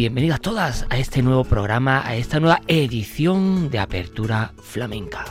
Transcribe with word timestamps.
Bienvenidas 0.00 0.40
todas 0.40 0.86
a 0.88 0.96
este 0.96 1.20
nuevo 1.20 1.44
programa, 1.44 2.00
a 2.06 2.16
esta 2.16 2.40
nueva 2.40 2.62
edición 2.68 3.68
de 3.68 3.80
Apertura 3.80 4.54
Flamenca. 4.56 5.26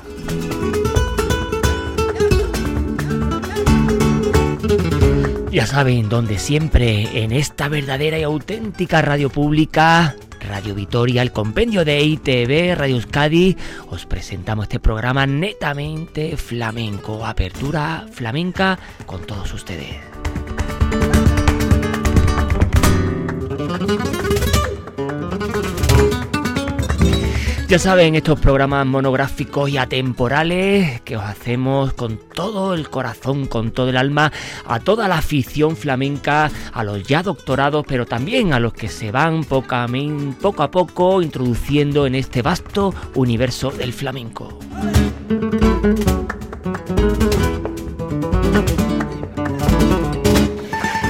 Ya 5.52 5.66
saben, 5.66 6.08
donde 6.08 6.38
siempre, 6.38 7.24
en 7.24 7.32
esta 7.32 7.68
verdadera 7.68 8.20
y 8.20 8.22
auténtica 8.22 9.02
radio 9.02 9.32
pública, 9.32 10.16
Radio 10.40 10.76
Vitoria, 10.76 11.24
el 11.24 11.32
compendio 11.32 11.84
de 11.84 12.04
ITV, 12.04 12.76
Radio 12.78 12.98
Euskadi, 12.98 13.58
os 13.90 14.06
presentamos 14.06 14.66
este 14.66 14.80
programa 14.80 15.26
netamente 15.26 16.38
flamenco, 16.38 17.26
apertura 17.26 18.06
flamenca 18.12 18.78
con 19.08 19.26
todos 19.26 19.52
ustedes. 19.52 20.19
Ya 27.70 27.78
saben, 27.78 28.16
estos 28.16 28.40
programas 28.40 28.84
monográficos 28.88 29.70
y 29.70 29.78
atemporales 29.78 31.02
que 31.02 31.16
os 31.18 31.24
hacemos 31.24 31.94
con 31.94 32.18
todo 32.18 32.74
el 32.74 32.90
corazón, 32.90 33.46
con 33.46 33.70
todo 33.70 33.90
el 33.90 33.98
alma, 33.98 34.32
a 34.66 34.80
toda 34.80 35.08
la 35.08 35.20
afición 35.20 35.78
flamenca, 35.78 36.50
a 36.74 36.84
los 36.84 37.04
ya 37.04 37.22
doctorados, 37.22 37.86
pero 37.88 38.08
también 38.08 38.54
a 38.54 38.60
los 38.60 38.74
que 38.74 38.88
se 38.88 39.12
van 39.12 39.44
poco 39.44 39.76
a 39.76 40.72
poco 40.72 41.22
introduciendo 41.22 42.08
en 42.08 42.16
este 42.16 42.42
vasto 42.42 42.92
universo 43.14 43.70
del 43.70 43.94
flamenco. 43.94 44.58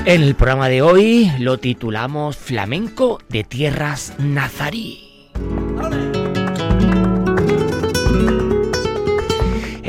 En 0.04 0.24
el 0.24 0.36
programa 0.36 0.68
de 0.68 0.82
hoy 0.82 1.32
lo 1.40 1.58
titulamos 1.58 2.36
Flamenco 2.36 3.20
de 3.30 3.46
Tierras 3.46 4.14
Nazarí. 4.18 5.09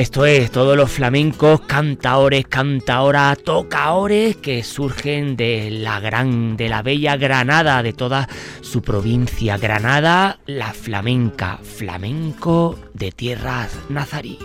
Esto 0.00 0.24
es, 0.24 0.50
todos 0.50 0.78
los 0.78 0.90
flamencos, 0.90 1.60
cantaores, 1.60 2.46
cantaoras, 2.46 3.36
tocaores 3.36 4.34
que 4.36 4.62
surgen 4.64 5.36
de 5.36 5.70
la 5.70 6.00
gran, 6.00 6.56
de 6.56 6.70
la 6.70 6.80
bella 6.80 7.18
Granada, 7.18 7.82
de 7.82 7.92
toda 7.92 8.26
su 8.62 8.80
provincia. 8.80 9.58
Granada, 9.58 10.38
la 10.46 10.72
flamenca, 10.72 11.58
flamenco 11.62 12.78
de 12.94 13.12
tierras 13.12 13.78
nazarí. 13.90 14.38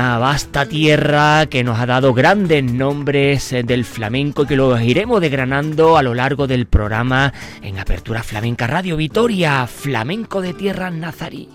Una 0.00 0.16
vasta 0.16 0.64
tierra 0.64 1.44
que 1.44 1.62
nos 1.62 1.78
ha 1.78 1.84
dado 1.84 2.14
grandes 2.14 2.64
nombres 2.64 3.52
eh, 3.52 3.62
del 3.64 3.84
flamenco 3.84 4.44
y 4.44 4.46
que 4.46 4.56
los 4.56 4.80
iremos 4.80 5.20
desgranando 5.20 5.98
a 5.98 6.02
lo 6.02 6.14
largo 6.14 6.46
del 6.46 6.64
programa 6.64 7.34
en 7.60 7.78
Apertura 7.78 8.22
Flamenca 8.22 8.66
Radio 8.66 8.96
Vitoria, 8.96 9.66
Flamenco 9.66 10.40
de 10.40 10.54
Tierra 10.54 10.90
Nazarí. 10.90 11.50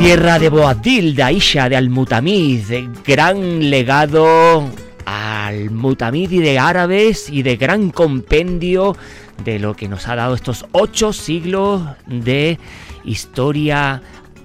Tierra 0.00 0.40
de 0.40 0.48
Boadil, 0.48 1.14
de 1.14 1.22
Aisha, 1.22 1.68
de 1.68 1.76
Almutamid, 1.76 2.64
gran 3.06 3.70
legado 3.70 4.68
al 5.04 5.70
Mutamid 5.70 6.32
y 6.32 6.40
de 6.40 6.58
árabes 6.58 7.30
y 7.30 7.42
de 7.44 7.56
gran 7.56 7.90
compendio 7.90 8.96
de 9.44 9.58
lo 9.58 9.74
que 9.74 9.88
nos 9.88 10.08
ha 10.08 10.16
dado 10.16 10.34
estos 10.34 10.66
ocho 10.72 11.12
siglos 11.12 11.82
de 12.06 12.58
historia 13.04 14.02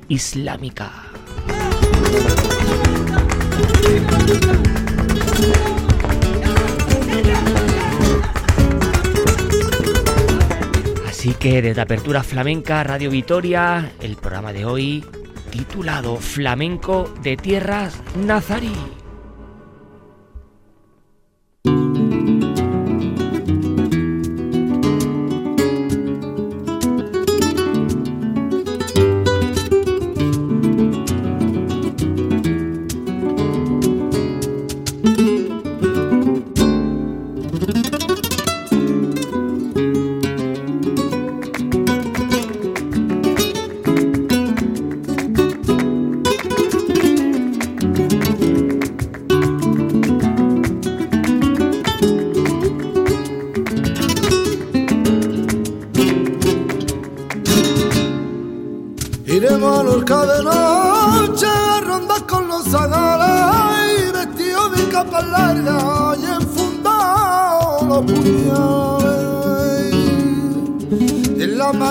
islámica. 0.07 0.91
Así 11.07 11.33
que 11.35 11.61
desde 11.61 11.81
Apertura 11.81 12.23
Flamenca 12.23 12.83
Radio 12.83 13.11
Vitoria, 13.11 13.91
el 14.01 14.15
programa 14.15 14.53
de 14.53 14.65
hoy 14.65 15.05
titulado 15.51 16.17
Flamenco 16.17 17.13
de 17.21 17.37
Tierras 17.37 18.01
Nazarí. 18.15 19.00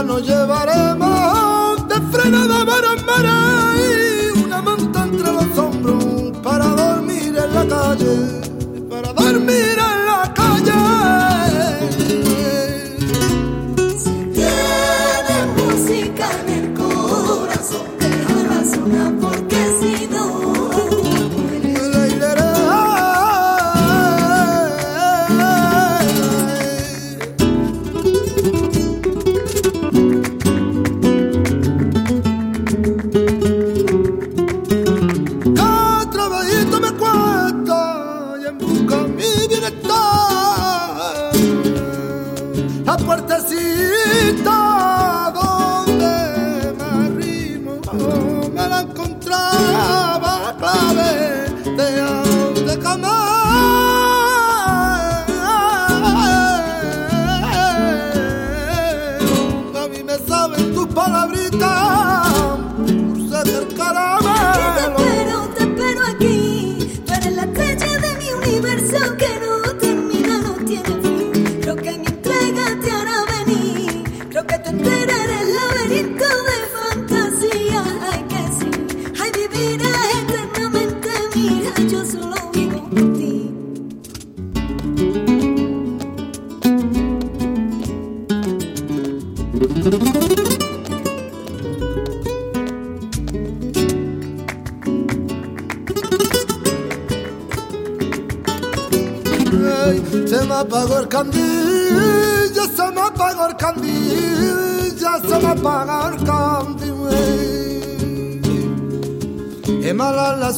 Mano 0.02 0.18
llevaremos 0.18 0.99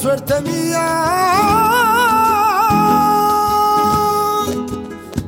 suerte 0.02 0.40
mía, 0.40 0.88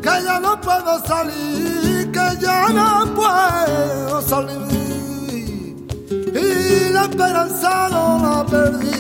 que 0.03 0.15
ya 0.27 0.41
no 0.41 0.61
puedo 0.61 0.99
salir, 1.07 2.11
que 2.11 2.27
ya 2.41 2.69
no 2.71 3.15
puedo 3.15 4.21
salir. 4.23 5.77
Y 6.11 6.93
la 6.93 7.03
esperanza 7.03 7.89
no 7.89 8.19
la 8.25 8.45
perdió. 8.47 8.95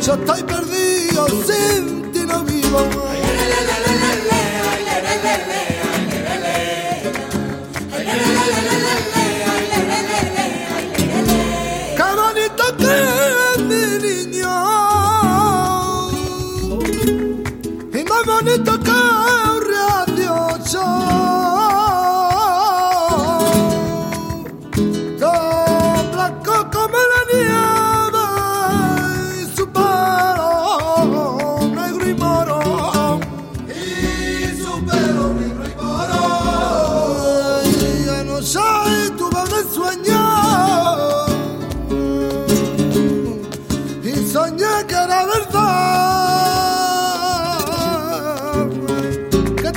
yo 0.00 0.14
estoy 0.14 0.42
perdido, 0.44 1.26
sin 1.46 1.97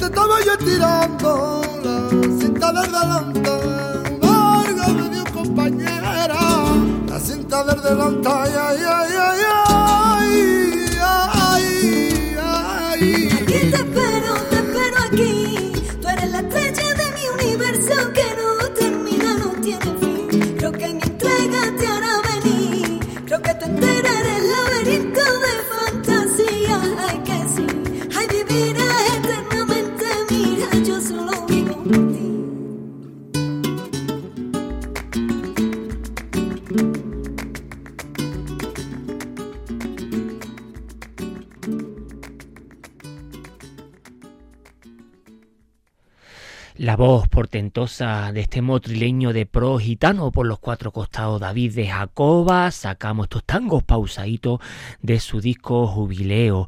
La 0.02 0.10
de 47.72 48.42
este 48.42 48.62
motrileño 48.62 49.32
de 49.32 49.46
pro 49.46 49.78
gitano 49.80 50.30
por 50.30 50.46
los 50.46 50.60
cuatro 50.60 50.92
costados 50.92 51.40
David 51.40 51.74
de 51.74 51.88
Jacoba, 51.88 52.70
sacamos 52.70 53.26
estos 53.26 53.46
tangos 53.46 53.82
pausaditos 53.84 54.60
de 55.02 55.22
su 55.22 55.40
disco 55.40 55.88
Jubileo, 55.88 56.68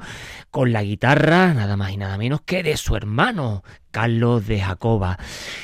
con 0.50 0.72
la 0.72 0.82
guitarra 0.82 1.54
nada 1.54 1.76
más 1.76 1.92
y 1.92 1.98
nada 1.98 2.18
menos 2.18 2.40
que 2.42 2.64
de 2.64 2.78
su 2.78 2.96
hermano 2.96 3.64
Carlos 3.92 4.48
de 4.48 4.62
Jacoba. 4.62 5.20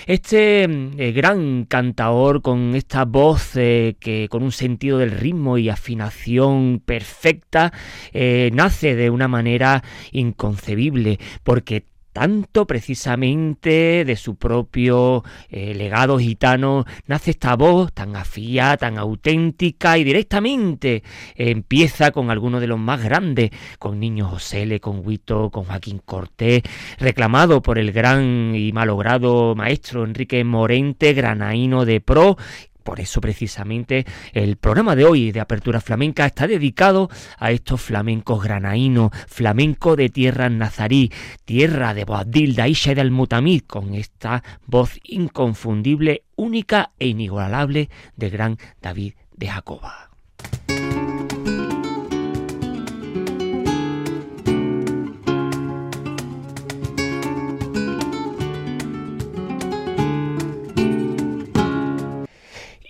Este 0.08 0.64
eh, 0.64 1.12
gran 1.14 1.64
cantaor 1.64 2.42
con 2.42 2.76
esta 2.76 3.06
voz 3.06 3.56
eh, 3.56 3.96
que 3.98 4.28
con 4.30 4.44
un 4.44 4.52
sentido 4.52 4.98
del 4.98 5.12
ritmo 5.12 5.58
y 5.58 5.70
afinación 5.70 6.82
perfecta 6.86 7.72
eh, 8.12 8.50
nace 8.54 8.96
de 8.96 9.10
una 9.10 9.30
manera 9.30 9.84
inconcebible 10.12 11.18
porque 11.44 11.86
tanto 12.20 12.68
precisamente 12.68 14.04
de 14.04 14.16
su 14.18 14.36
propio 14.36 15.24
eh, 15.48 15.74
legado 15.74 16.20
gitano 16.20 16.84
nace 17.08 17.32
esta 17.32 17.56
voz 17.56 17.94
tan 17.94 18.18
afía, 18.18 18.76
tan 18.76 18.98
auténtica 18.98 19.98
y 19.98 20.04
directamente 20.04 21.02
empieza 21.36 22.12
con 22.12 22.30
algunos 22.30 22.60
de 22.60 22.68
los 22.68 22.78
más 22.78 23.02
grandes, 23.02 23.52
con 23.80 24.02
Niño 24.02 24.28
José, 24.28 24.82
con 24.82 25.00
Huito, 25.08 25.50
con 25.50 25.64
Joaquín 25.64 26.02
Cortés, 26.04 26.62
reclamado 26.98 27.62
por 27.62 27.80
el 27.80 27.94
gran 27.94 28.54
y 28.54 28.74
malogrado 28.74 29.56
maestro 29.56 30.04
Enrique 30.04 30.44
Morente, 30.44 31.14
granaíno 31.14 31.86
de 31.86 32.02
pro, 32.02 32.36
por 32.84 33.00
eso 33.00 33.22
precisamente 33.22 34.06
el 34.34 34.58
programa 34.58 34.96
de 34.96 35.06
hoy 35.06 35.32
de 35.32 35.40
Apertura 35.40 35.82
Flamenca 35.82 36.26
está 36.26 36.48
dedicado 36.48 37.10
a 37.38 37.52
estos 37.52 37.82
flamencos 37.82 38.44
granaínos, 38.44 39.12
flamenco 39.28 39.96
de 39.96 40.10
tierra 40.10 40.50
nazarí, 40.50 41.12
tierra 41.46 41.94
de 41.94 42.06
Boabdil, 42.06 42.56
Daisha 42.56 42.92
y 42.92 42.96
del 42.96 43.12
Mutamid, 43.12 43.62
con 43.68 43.94
esta 43.94 44.44
voz 44.66 45.00
inconfundible, 45.04 46.24
única 46.36 46.92
e 47.00 47.08
inigualable 47.08 47.90
de 48.16 48.30
gran 48.30 48.58
David 48.82 49.14
de 49.36 49.48
Jacoba. 49.48 50.09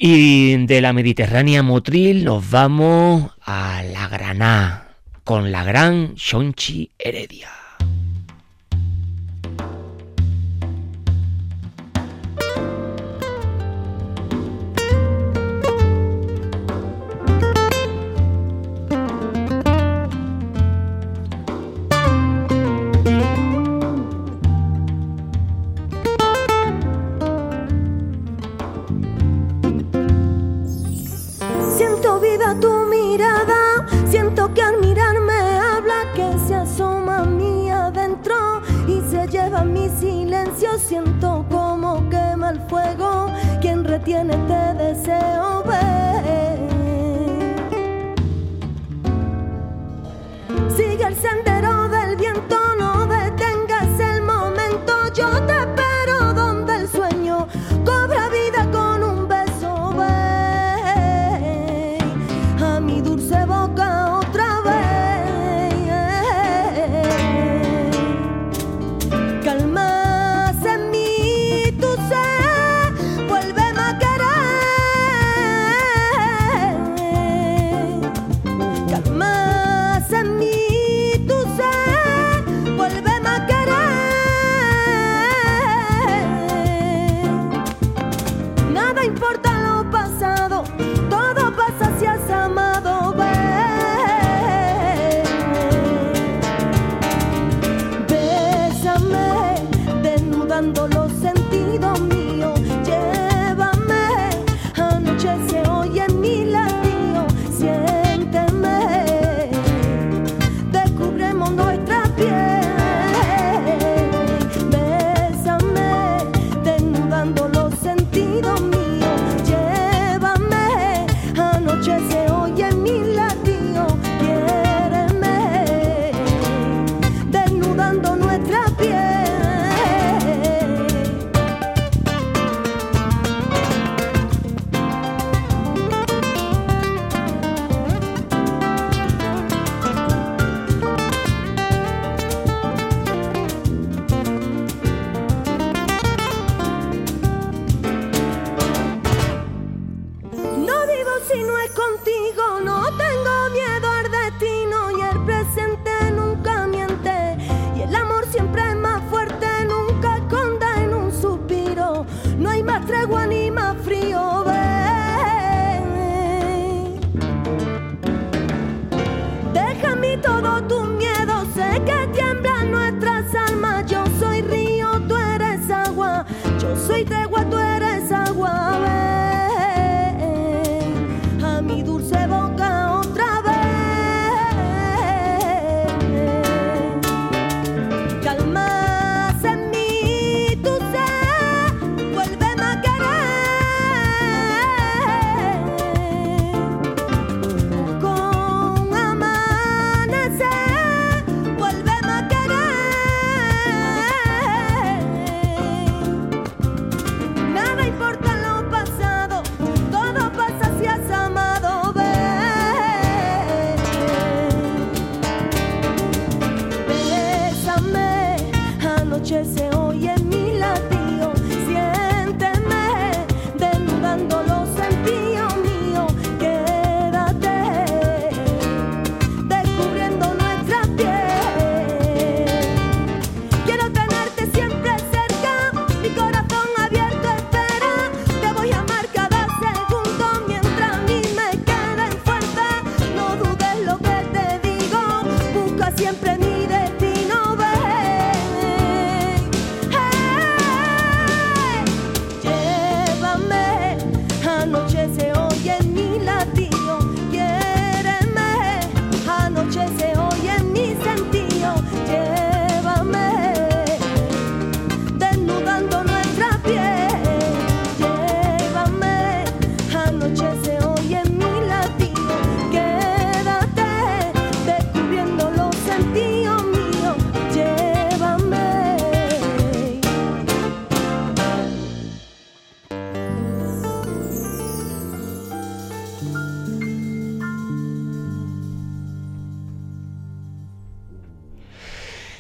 Y 0.02 0.66
de 0.66 0.80
la 0.80 0.94
Mediterránea 0.94 1.62
Motril 1.62 2.24
nos 2.24 2.50
vamos 2.50 3.32
a 3.42 3.84
la 3.84 4.08
Granada 4.08 4.96
con 5.26 5.52
la 5.52 5.66
gran 5.66 6.16
Shonchi 6.16 6.92
Heredia. 6.98 7.59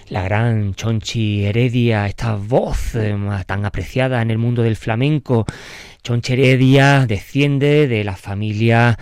La 0.09 0.23
gran 0.23 0.73
Chonchi 0.73 1.45
Heredia, 1.45 2.07
esta 2.07 2.33
voz 2.35 2.95
eh, 2.95 3.15
tan 3.45 3.63
apreciada 3.65 4.23
en 4.23 4.31
el 4.31 4.39
mundo 4.39 4.63
del 4.63 4.75
flamenco. 4.75 5.45
Chonchi 6.01 6.33
Heredia 6.33 7.05
desciende 7.05 7.87
de 7.87 8.03
la 8.03 8.15
familia 8.15 8.97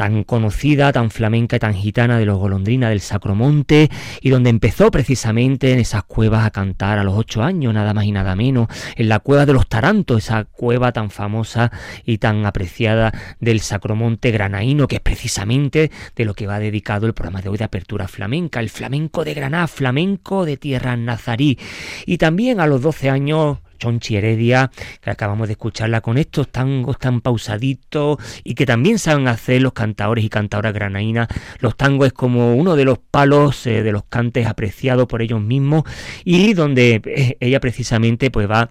tan 0.00 0.24
conocida, 0.24 0.92
tan 0.92 1.10
flamenca 1.10 1.56
y 1.56 1.58
tan 1.58 1.74
gitana 1.74 2.18
de 2.18 2.24
los 2.24 2.38
golondrinas 2.38 2.88
del 2.88 3.02
Sacromonte, 3.02 3.90
y 4.22 4.30
donde 4.30 4.48
empezó 4.48 4.90
precisamente 4.90 5.74
en 5.74 5.78
esas 5.78 6.04
cuevas 6.04 6.46
a 6.46 6.50
cantar 6.50 6.98
a 6.98 7.04
los 7.04 7.12
ocho 7.18 7.42
años, 7.42 7.74
nada 7.74 7.92
más 7.92 8.06
y 8.06 8.10
nada 8.10 8.34
menos, 8.34 8.68
en 8.96 9.10
la 9.10 9.18
cueva 9.18 9.44
de 9.44 9.52
los 9.52 9.68
Tarantos, 9.68 10.24
esa 10.24 10.44
cueva 10.44 10.92
tan 10.92 11.10
famosa 11.10 11.70
y 12.06 12.16
tan 12.16 12.46
apreciada 12.46 13.12
del 13.40 13.60
Sacromonte 13.60 14.30
granaíno, 14.30 14.88
que 14.88 14.96
es 14.96 15.02
precisamente 15.02 15.90
de 16.16 16.24
lo 16.24 16.32
que 16.32 16.46
va 16.46 16.58
dedicado 16.58 17.06
el 17.06 17.12
programa 17.12 17.42
de 17.42 17.50
hoy 17.50 17.58
de 17.58 17.64
Apertura 17.64 18.08
Flamenca, 18.08 18.60
el 18.60 18.70
flamenco 18.70 19.22
de 19.22 19.34
Granada, 19.34 19.66
flamenco 19.66 20.46
de 20.46 20.56
tierra 20.56 20.96
nazarí. 20.96 21.58
Y 22.06 22.16
también 22.16 22.58
a 22.58 22.66
los 22.66 22.80
doce 22.80 23.10
años 23.10 23.58
Chonchi 23.80 24.16
Heredia, 24.16 24.70
que 25.00 25.10
acabamos 25.10 25.48
de 25.48 25.54
escucharla 25.54 26.00
con 26.00 26.18
estos 26.18 26.48
tangos 26.48 26.98
tan 26.98 27.20
pausaditos 27.20 28.18
y 28.44 28.54
que 28.54 28.66
también 28.66 29.00
saben 29.00 29.26
hacer 29.26 29.60
los 29.62 29.72
cantadores 29.72 30.24
y 30.24 30.28
cantadoras 30.28 30.72
granaínas. 30.72 31.26
Los 31.58 31.76
tangos 31.76 32.06
es 32.06 32.12
como 32.12 32.54
uno 32.54 32.76
de 32.76 32.84
los 32.84 32.98
palos 32.98 33.66
eh, 33.66 33.82
de 33.82 33.90
los 33.90 34.04
cantes 34.04 34.46
apreciados 34.46 35.08
por 35.08 35.22
ellos 35.22 35.40
mismos 35.40 35.82
y 36.24 36.54
donde 36.54 37.02
eh, 37.04 37.36
ella 37.40 37.58
precisamente 37.58 38.30
pues 38.30 38.48
va 38.48 38.70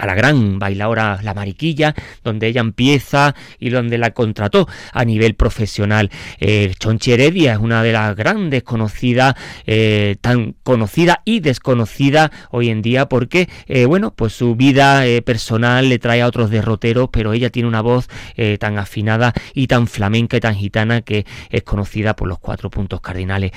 a 0.00 0.06
la 0.06 0.14
gran 0.14 0.58
bailadora 0.58 1.20
La 1.22 1.34
Mariquilla, 1.34 1.94
donde 2.24 2.48
ella 2.48 2.62
empieza 2.62 3.34
y 3.58 3.68
donde 3.68 3.98
la 3.98 4.10
contrató 4.12 4.66
a 4.92 5.04
nivel 5.04 5.34
profesional. 5.34 6.10
Eh, 6.38 6.72
Chonchi 6.78 7.12
Heredia 7.12 7.52
es 7.52 7.58
una 7.58 7.82
de 7.82 7.92
las 7.92 8.16
grandes 8.16 8.62
conocidas, 8.62 9.34
eh, 9.66 10.16
tan 10.20 10.54
conocida 10.62 11.20
y 11.26 11.40
desconocida 11.40 12.32
hoy 12.50 12.70
en 12.70 12.80
día, 12.80 13.08
porque, 13.08 13.48
eh, 13.66 13.84
bueno, 13.84 14.14
pues 14.16 14.32
su 14.32 14.56
vida 14.56 15.06
eh, 15.06 15.20
personal 15.20 15.88
le 15.88 15.98
trae 15.98 16.22
a 16.22 16.26
otros 16.26 16.50
derroteros, 16.50 17.10
pero 17.12 17.34
ella 17.34 17.50
tiene 17.50 17.68
una 17.68 17.82
voz 17.82 18.08
tan 18.58 18.78
afinada 18.78 19.34
y 19.54 19.66
tan 19.66 19.86
flamenca 19.86 20.36
y 20.36 20.40
tan 20.40 20.54
gitana 20.54 21.02
que 21.02 21.26
es 21.50 21.62
conocida 21.62 22.16
por 22.16 22.26
los 22.26 22.38
cuatro 22.38 22.70
puntos 22.70 23.00
cardinales. 23.00 23.52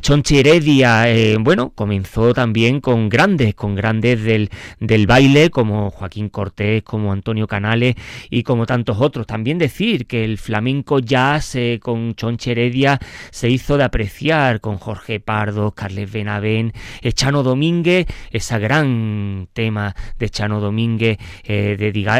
Chonchi 0.00 0.38
Heredia, 0.38 1.06
bueno, 1.38 1.70
comenzó 1.74 2.34
también 2.34 2.80
con 2.80 3.08
grandes, 3.08 3.54
con 3.54 3.76
grandes 3.76 4.22
del, 4.24 4.50
del 4.80 5.06
baile, 5.06 5.50
como 5.50 5.83
Joaquín 5.90 6.28
Cortés, 6.28 6.82
como 6.82 7.12
Antonio 7.12 7.46
Canales 7.46 7.94
y 8.30 8.42
como 8.42 8.66
tantos 8.66 9.00
otros. 9.00 9.26
También 9.26 9.58
decir 9.58 10.06
que 10.06 10.24
el 10.24 10.38
flamenco 10.38 10.98
jazz 10.98 11.54
eh, 11.54 11.80
con 11.82 12.14
Chonche 12.14 12.52
Heredia 12.52 12.98
se 13.30 13.48
hizo 13.48 13.76
de 13.76 13.84
apreciar 13.84 14.60
con 14.60 14.78
Jorge 14.78 15.20
Pardo, 15.20 15.72
Carles 15.72 16.12
Benavén, 16.12 16.72
eh, 17.02 17.12
Chano 17.12 17.42
Domínguez, 17.42 18.06
ese 18.30 18.58
gran 18.58 19.48
tema 19.52 19.94
de 20.18 20.28
Chano 20.28 20.60
Domínguez 20.60 21.18
eh, 21.44 21.76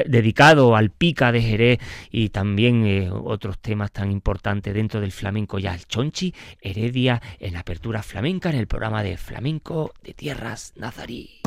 dedicado 0.07 0.77
al 0.77 0.91
pica 0.91 1.33
de 1.33 1.43
Jerez 1.43 1.79
y 2.11 2.31
también 2.31 3.11
otros 3.13 3.59
temas 3.59 3.93
tan 3.93 4.11
importantes 4.11 4.75
dentro 4.75 5.01
del 5.01 5.13
flamenco 5.13 5.59
jazz. 5.59 5.87
Chonchi 5.87 6.35
Heredia 6.61 7.21
en 7.39 7.55
la 7.55 7.61
apertura 7.61 8.03
flamenca 8.03 8.51
en 8.51 8.57
el 8.57 8.67
programa 8.67 9.03
de 9.03 9.17
flamenco 9.17 9.93
de 10.03 10.15
tierras 10.15 10.73
nazarí. 10.77 11.44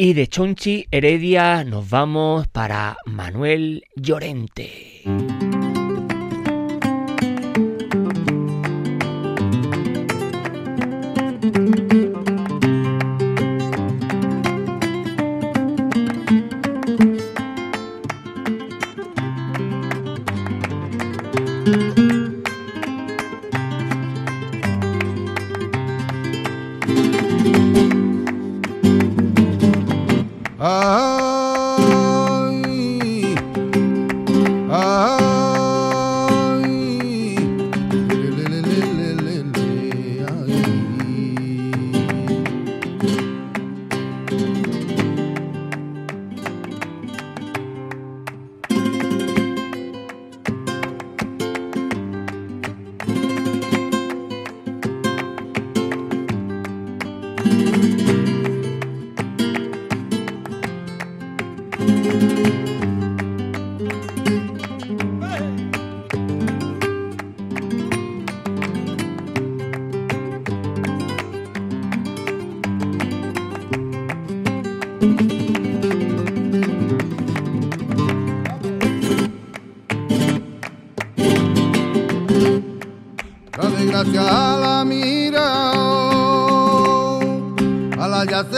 Y 0.00 0.12
de 0.12 0.28
Chonchi 0.28 0.86
Heredia 0.92 1.64
nos 1.64 1.90
vamos 1.90 2.46
para 2.46 2.98
Manuel 3.04 3.82
Llorente. 3.96 5.02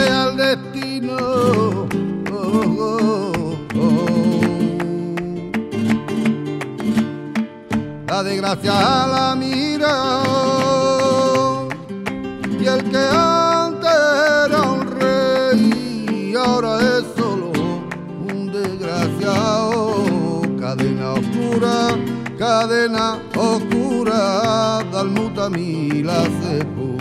sea 0.01 0.29
el 0.29 0.37
destino. 0.37 1.17
Oh, 2.33 2.39
oh, 2.89 3.57
oh. 3.77 4.01
La 8.07 8.23
desgracia 8.23 8.73
la 9.15 9.37
mira 9.37 9.95
y 12.61 12.67
el 12.67 12.83
que 12.91 12.99
antes 12.99 13.91
era 14.47 14.61
un 14.63 14.81
rey 15.01 16.35
ahora 16.37 16.79
es 16.79 17.05
solo 17.17 17.53
un 18.31 18.53
desgraciado. 18.53 20.43
Cadena 20.61 21.13
oscura, 21.13 21.75
cadena 22.39 23.19
oscura, 23.35 24.21
dalmuta 24.93 25.49
mi 25.51 26.03
la 26.03 26.23
sepultura. 26.43 27.01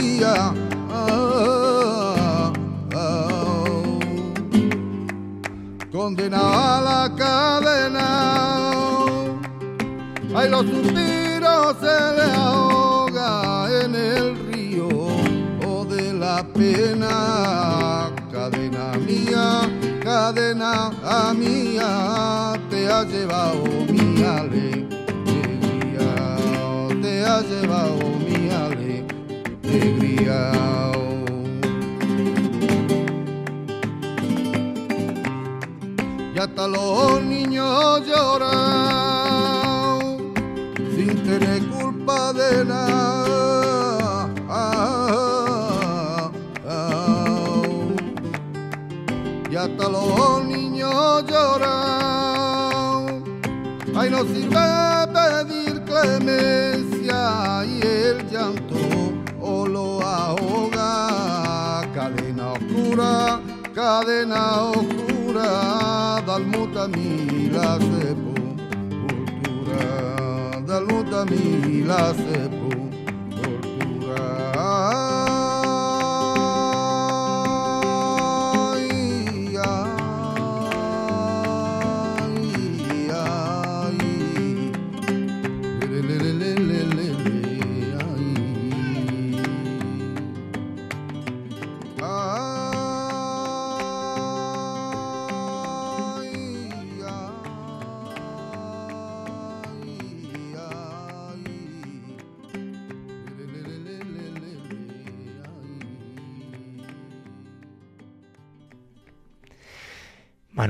había 0.23 0.53
condenado 5.91 6.57
a 6.57 6.81
la 6.81 7.15
cadena. 7.15 8.71
Ay 10.33 10.49
los 10.49 10.65
suspiros 10.65 11.75
se 11.79 12.15
le 12.17 12.31
ahoga 12.35 13.67
en 13.83 13.95
el 13.95 14.51
río. 14.51 14.89
O 15.67 15.85
de 15.85 16.13
la 16.13 16.45
pena 16.53 18.11
cadena 18.31 18.93
mía 19.05 19.69
cadena 20.03 20.91
mía 21.33 22.21
ha 22.91 23.03
llevado 23.03 23.63
mi 23.89 24.21
alegría, 24.21 24.89
te 27.01 27.25
ha 27.25 27.41
llevado 27.41 28.20
alegría. 29.71 30.51
hasta 36.41 36.67
los 36.67 37.21
niños 37.23 38.01
lloran 38.07 39.19
sin 40.95 41.23
tener 41.23 41.63
culpa 41.67 42.33
de 42.33 42.65
nada. 42.65 44.27
Y 49.51 49.55
hasta 49.55 49.89
los 49.89 50.45
niños 50.45 51.25
lloran. 51.27 53.23
Ay, 53.95 54.09
no 54.09 54.23
sirve 54.23 55.07
pedir 55.13 55.83
clemencia 55.83 56.70
cadena 63.81 64.69
oscura 64.69 66.21
dal 66.23 66.45
muta 66.45 66.85
la 67.55 67.79
sepoltura, 67.89 68.61
dal 70.67 70.85
muta 70.85 71.25
la 71.89 72.13
sepoltura. 72.13 72.50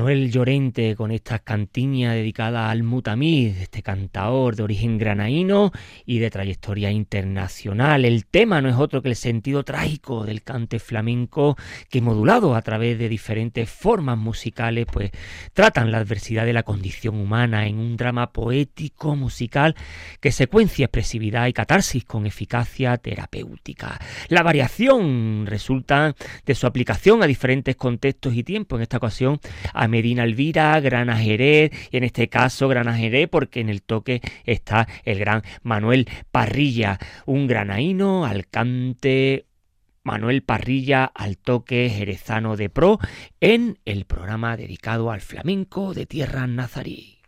Manuel 0.02 0.32
Llorente 0.32 0.96
con 0.96 1.12
estas 1.12 1.42
cantiñas 1.42 2.16
dedicadas 2.16 2.72
al 2.72 2.82
Mutamid, 2.82 3.56
este 3.62 3.84
cantador 3.84 4.56
de 4.56 4.64
origen 4.64 4.98
granaíno 4.98 5.72
y 6.08 6.18
de 6.18 6.32
trayectoria 6.32 6.90
internacional. 6.90 8.04
El 8.04 8.26
tema 8.26 8.62
no 8.62 8.70
es 8.70 8.78
otro 8.78 9.04
que 9.04 9.10
el 9.10 9.16
sentido 9.16 9.64
trágico 9.64 10.26
del 10.26 10.42
cante 10.42 10.80
flamenco 10.80 11.56
que 11.92 12.02
modulado 12.02 12.56
a 12.56 12.64
través 12.64 12.98
de 12.98 13.10
diferentes 13.10 13.70
formas 13.70 14.18
musicales 14.18 14.88
pues 14.92 15.12
tratan 15.54 15.92
la 15.92 16.00
adversidad 16.00 16.48
de 16.48 16.54
la 16.54 16.64
condición 16.64 17.20
humana 17.20 17.68
en 17.68 17.78
un 17.78 17.96
drama 17.96 18.32
poético 18.32 19.16
musical 19.16 19.76
que 20.20 20.32
secuencia 20.32 20.86
expresividad 20.86 21.46
y 21.46 21.54
catarsis 21.54 22.06
con 22.06 22.26
eficacia 22.26 22.98
terapéutica. 22.98 24.00
La 24.30 24.42
variación 24.42 25.46
resulta 25.46 26.16
de 26.44 26.56
su 26.56 26.66
aplicación 26.66 27.22
a 27.22 27.28
diferentes 27.28 27.76
contextos 27.76 28.34
y 28.34 28.44
tiempos. 28.44 28.80
En 28.80 28.82
esta 28.82 28.98
ocasión 28.98 29.40
a 29.76 29.91
Medina 29.92 30.24
Elvira, 30.24 30.80
Jerez, 31.18 31.72
y 31.92 31.98
en 31.98 32.04
este 32.04 32.30
caso 32.30 32.68
Jerez 32.96 33.28
porque 33.30 33.60
en 33.60 33.70
el 33.70 33.84
toque 33.84 34.22
está 34.46 34.88
el 35.04 35.20
gran 35.20 35.44
Manuel 35.62 36.08
Parrilla, 36.32 36.98
un 37.28 37.46
granaíno 37.46 38.26
al 38.26 38.48
cante 38.48 39.46
Manuel 40.04 40.42
Parrilla 40.42 41.06
al 41.06 41.38
toque 41.38 41.92
jerezano 41.96 42.58
de 42.58 42.70
pro 42.70 43.00
en 43.40 43.78
el 43.86 44.06
programa 44.06 44.58
dedicado 44.58 45.12
al 45.12 45.22
flamenco 45.22 45.94
de 45.94 46.08
Tierra 46.08 46.48
Nazarí. 46.48 47.21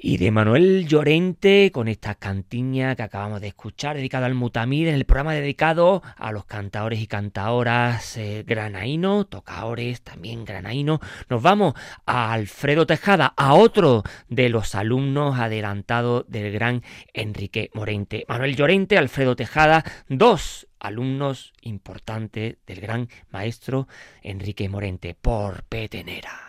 Y 0.00 0.16
de 0.18 0.30
Manuel 0.30 0.86
Llorente 0.86 1.70
con 1.72 1.88
esta 1.88 2.14
cantiña 2.14 2.94
que 2.94 3.02
acabamos 3.02 3.40
de 3.40 3.48
escuchar 3.48 3.96
dedicada 3.96 4.26
al 4.26 4.34
Mutamid 4.34 4.88
en 4.88 4.94
el 4.94 5.04
programa 5.04 5.34
dedicado 5.34 6.02
a 6.16 6.30
los 6.30 6.44
cantadores 6.44 7.00
y 7.00 7.08
cantadoras 7.08 8.16
eh, 8.16 8.44
granaínos, 8.46 9.28
tocadores 9.28 10.02
también 10.02 10.44
granaínos. 10.44 11.00
Nos 11.28 11.42
vamos 11.42 11.74
a 12.06 12.32
Alfredo 12.32 12.86
Tejada, 12.86 13.34
a 13.36 13.54
otro 13.54 14.04
de 14.28 14.48
los 14.48 14.74
alumnos 14.74 15.38
adelantados 15.38 16.24
del 16.28 16.52
gran 16.52 16.82
Enrique 17.12 17.70
Morente. 17.74 18.24
Manuel 18.28 18.54
Llorente, 18.54 18.98
Alfredo 18.98 19.34
Tejada, 19.34 19.84
dos 20.08 20.68
alumnos 20.78 21.52
importantes 21.62 22.56
del 22.66 22.80
gran 22.80 23.08
maestro 23.30 23.88
Enrique 24.22 24.68
Morente 24.68 25.16
por 25.20 25.64
Petenera. 25.64 26.47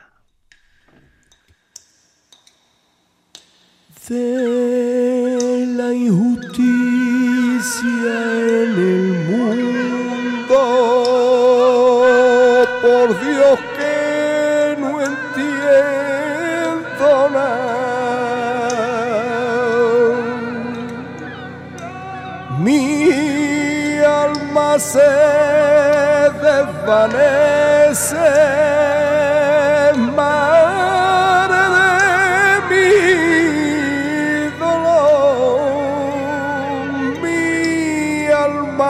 De 4.10 5.66
la 5.78 5.94
injusticia 5.94 6.64
en 8.64 8.74
el 8.94 9.14
mundo. 9.30 10.62
Por 12.82 13.08
Dios 13.24 13.60
que 13.78 14.76
no 14.80 14.92
entiendo 15.00 15.90
nada. 17.30 17.70
Mi 22.64 24.00
alma 24.00 24.80
se 24.80 25.12
desvanece. 26.42 27.80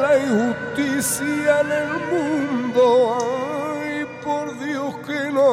la 0.00 0.10
injusticia 0.26 1.52
en 1.60 1.70
el 1.82 1.92
mundo. 2.12 2.84
Ay, 3.20 4.06
por 4.24 4.44
Dios 4.58 4.90
que 5.06 5.20
no 5.36 5.49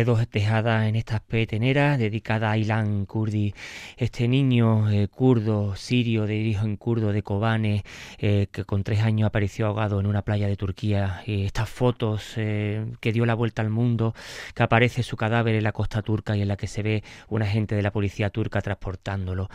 Alfredo 0.00 0.26
Tejada 0.26 0.88
en 0.88 0.96
estas 0.96 1.20
peteneras 1.20 1.98
dedicada 1.98 2.50
a 2.50 2.56
Ilan 2.56 3.04
Kurdi, 3.04 3.52
este 3.98 4.28
niño 4.28 4.88
eh, 4.88 5.08
kurdo, 5.08 5.76
sirio, 5.76 6.26
de 6.26 6.40
origen 6.40 6.78
kurdo 6.78 7.12
de 7.12 7.22
Kobane, 7.22 7.84
eh, 8.16 8.46
que 8.50 8.64
con 8.64 8.82
tres 8.82 9.00
años 9.00 9.26
apareció 9.26 9.66
ahogado 9.66 10.00
en 10.00 10.06
una 10.06 10.22
playa 10.22 10.48
de 10.48 10.56
Turquía. 10.56 11.22
estas 11.26 11.68
fotos 11.68 12.32
eh, 12.36 12.86
que 13.00 13.12
dio 13.12 13.26
la 13.26 13.34
vuelta 13.34 13.60
al 13.60 13.68
mundo, 13.68 14.14
que 14.54 14.62
aparece 14.62 15.02
su 15.02 15.18
cadáver 15.18 15.54
en 15.54 15.64
la 15.64 15.72
costa 15.72 16.00
turca 16.00 16.34
y 16.34 16.40
en 16.40 16.48
la 16.48 16.56
que 16.56 16.66
se 16.66 16.82
ve 16.82 17.04
un 17.28 17.42
agente 17.42 17.74
de 17.74 17.82
la 17.82 17.90
policía 17.90 18.30
turca 18.30 18.62
transportándolo. 18.62 19.50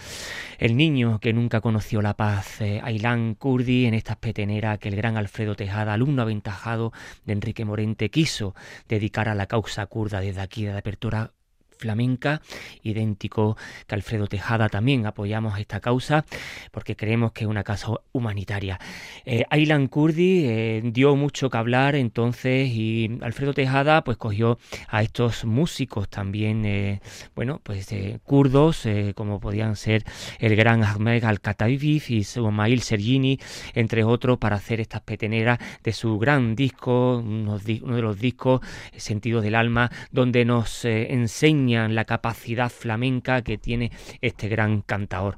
El 0.59 0.77
niño 0.77 1.19
que 1.19 1.33
nunca 1.33 1.59
conoció 1.59 2.03
la 2.03 2.15
paz, 2.15 2.61
Aylan 2.61 3.33
Kurdi, 3.33 3.87
en 3.87 3.95
estas 3.95 4.17
peteneras 4.17 4.77
que 4.77 4.89
el 4.89 4.95
gran 4.95 5.17
Alfredo 5.17 5.55
Tejada, 5.55 5.93
alumno 5.93 6.21
aventajado 6.21 6.93
de 7.25 7.33
Enrique 7.33 7.65
Morente, 7.65 8.11
quiso 8.11 8.53
dedicar 8.87 9.27
a 9.27 9.33
la 9.33 9.47
causa 9.47 9.87
kurda 9.87 10.19
desde 10.35 10.43
aquí, 10.43 10.65
de 10.65 10.77
apertura 10.77 11.34
flamenca, 11.77 12.41
idéntico 12.83 13.57
que 13.87 13.95
Alfredo 13.95 14.27
Tejada 14.27 14.69
también 14.69 15.05
apoyamos 15.05 15.59
esta 15.59 15.79
causa 15.79 16.25
porque 16.71 16.95
creemos 16.95 17.31
que 17.31 17.43
es 17.43 17.49
una 17.49 17.63
causa 17.63 17.87
humanitaria. 18.11 18.79
Eh, 19.25 19.43
Aylan 19.49 19.87
Kurdi 19.87 20.45
eh, 20.45 20.81
dio 20.83 21.15
mucho 21.15 21.49
que 21.49 21.57
hablar 21.57 21.95
entonces 21.95 22.69
y 22.69 23.17
Alfredo 23.21 23.53
Tejada 23.53 24.03
pues 24.03 24.17
cogió 24.17 24.57
a 24.87 25.01
estos 25.01 25.45
músicos 25.45 26.09
también, 26.09 26.65
eh, 26.65 27.01
bueno, 27.35 27.61
pues 27.63 27.89
kurdos 28.23 28.87
como 29.15 29.39
podían 29.39 29.75
ser 29.75 30.03
el 30.39 30.55
gran 30.55 30.83
Ahmed 30.83 31.23
Al-Kataviv 31.23 32.03
y 32.09 32.23
Somail 32.23 32.81
Sergini, 32.81 33.39
entre 33.73 34.03
otros, 34.03 34.37
para 34.37 34.57
hacer 34.57 34.79
estas 34.79 35.01
peteneras 35.01 35.59
de 35.83 35.93
su 35.93 36.17
gran 36.17 36.55
disco, 36.55 37.17
uno 37.17 37.59
de 37.59 38.01
los 38.01 38.19
discos 38.19 38.61
Sentido 38.95 39.41
del 39.41 39.55
Alma, 39.55 39.91
donde 40.11 40.45
nos 40.45 40.85
enseña 40.85 41.64
la 41.73 42.05
capacidad 42.05 42.69
flamenca 42.69 43.41
que 43.41 43.57
tiene 43.57 43.91
este 44.21 44.47
gran 44.47 44.81
cantador, 44.81 45.35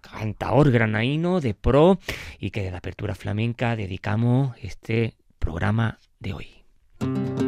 cantador 0.00 0.70
granaíno 0.70 1.40
de 1.40 1.54
pro 1.54 1.98
y 2.38 2.50
que 2.50 2.62
de 2.62 2.70
la 2.70 2.78
apertura 2.78 3.14
flamenca 3.14 3.76
dedicamos 3.76 4.56
este 4.60 5.16
programa 5.38 5.98
de 6.18 6.32
hoy. 6.34 7.39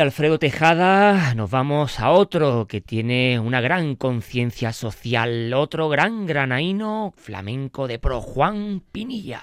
Alfredo 0.00 0.38
Tejada 0.38 1.34
nos 1.34 1.50
vamos 1.50 1.98
a 1.98 2.10
otro 2.10 2.66
que 2.66 2.80
tiene 2.80 3.40
una 3.40 3.60
gran 3.60 3.96
conciencia 3.96 4.72
social, 4.72 5.52
otro 5.54 5.88
gran 5.88 6.26
granaíno 6.26 7.12
flamenco 7.16 7.88
de 7.88 7.98
pro, 7.98 8.20
Juan 8.20 8.82
Pinilla. 8.92 9.42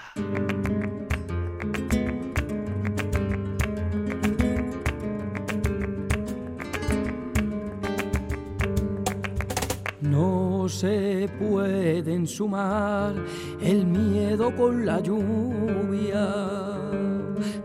No 10.66 10.70
se 10.70 11.28
pueden 11.38 12.26
sumar 12.26 13.14
el 13.60 13.86
miedo 13.86 14.52
con 14.56 14.84
la 14.84 14.98
lluvia, 14.98 16.26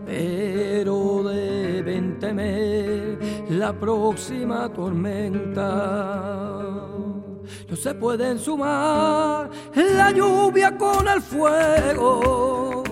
pero 0.06 1.24
deben 1.24 2.20
temer 2.20 3.18
la 3.50 3.72
próxima 3.72 4.72
tormenta. 4.72 5.64
No 7.68 7.74
se 7.74 7.92
pueden 7.96 8.38
sumar 8.38 9.50
la 9.74 10.12
lluvia 10.12 10.78
con 10.78 11.08
el 11.08 11.20
fuego, 11.20 12.84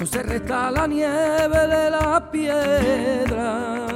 no 0.00 0.04
se 0.04 0.20
resta 0.24 0.72
la 0.72 0.88
nieve 0.88 1.68
de 1.68 1.90
la 1.92 2.28
piedra, 2.28 3.86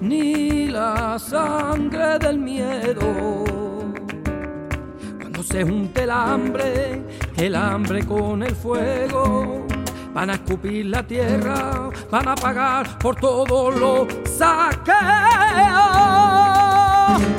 ni 0.00 0.66
la 0.66 1.16
sangre 1.16 2.18
del 2.18 2.40
miedo 2.40 3.55
se 5.46 5.62
junte 5.62 6.02
el 6.02 6.10
hambre, 6.10 7.02
el 7.36 7.54
hambre 7.54 8.04
con 8.04 8.42
el 8.42 8.54
fuego. 8.54 9.66
Van 10.12 10.28
a 10.30 10.34
escupir 10.34 10.84
la 10.86 11.06
tierra, 11.06 11.88
van 12.10 12.28
a 12.28 12.34
pagar 12.34 12.98
por 12.98 13.14
todos 13.16 13.78
los 13.78 14.08
saqueos. 14.28 14.96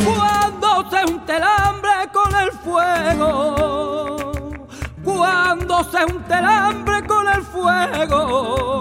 Cuando 0.05 0.89
se 0.89 1.03
junte 1.03 1.35
el 1.35 1.43
hambre 1.43 1.91
con 2.13 2.33
el 2.35 2.51
fuego. 2.51 4.31
Cuando 5.03 5.83
se 5.83 6.03
junte 6.03 6.33
el 6.33 6.45
hambre 6.45 7.05
con 7.05 7.27
el 7.27 7.41
fuego. 7.41 8.76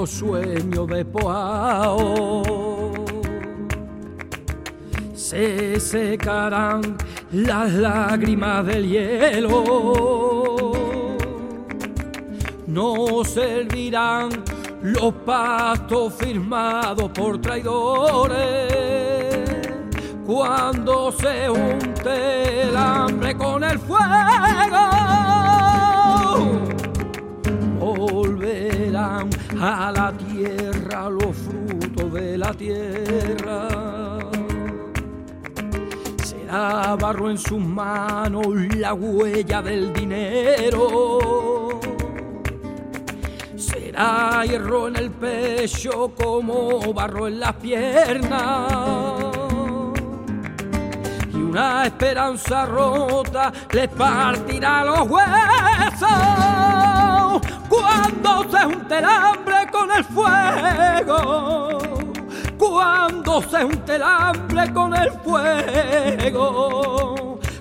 Los 0.00 0.10
sueños 0.10 0.86
de 0.88 1.04
Poao. 1.04 2.42
Se 5.14 5.78
secarán 5.78 6.96
las 7.32 7.70
lágrimas 7.70 8.64
del 8.64 8.88
hielo. 8.88 10.72
No 12.66 13.24
servirán 13.24 14.30
los 14.80 15.12
pactos 15.26 16.14
firmados 16.14 17.10
por 17.10 17.38
traidores 17.38 18.72
cuando 20.24 21.12
se 21.12 21.48
junte 21.48 22.62
el 22.62 22.74
hambre 22.74 23.36
con 23.36 23.64
el 23.64 23.78
fuego, 23.78 24.06
volverán 27.78 29.29
a 29.60 29.92
la 29.92 30.12
tierra 30.12 31.10
los 31.10 31.36
frutos 31.36 32.12
de 32.14 32.38
la 32.38 32.52
tierra. 32.54 33.68
Será 36.24 36.96
barro 36.96 37.30
en 37.30 37.38
sus 37.38 37.60
manos 37.60 38.46
la 38.76 38.94
huella 38.94 39.62
del 39.62 39.92
dinero 39.92 41.40
será 43.90 44.44
hierro 44.44 44.88
en 44.88 44.96
el 44.96 45.10
pecho 45.10 46.12
como 46.16 46.92
barro 46.92 47.28
en 47.28 47.40
las 47.40 47.54
piernas. 47.56 48.72
Y 51.32 51.36
una 51.36 51.86
esperanza 51.86 52.66
rota 52.66 53.52
le 53.72 53.88
partirá 53.88 54.84
los 54.84 55.08
huesos 55.08 56.08
cuando 58.22 58.50
se 58.50 58.64
junte 58.64 58.98
el 58.98 59.04
hambre 59.04 59.70
con 59.72 59.90
el 59.90 60.04
fuego. 60.04 61.78
Cuando 62.58 63.42
se 63.42 63.62
junte 63.62 63.94
el 63.96 64.02
hambre 64.02 64.72
con 64.72 64.94
el 64.94 65.10
fuego. 65.12 66.48